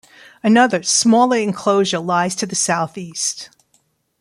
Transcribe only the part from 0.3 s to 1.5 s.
Another, smaller,